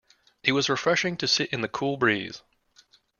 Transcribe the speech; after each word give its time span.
It 0.41 0.53
was 0.53 0.67
refreshing 0.67 1.15
to 1.17 1.27
sit 1.27 1.53
in 1.53 1.61
the 1.61 1.67
cool 1.67 1.95
breeze. 1.95 2.41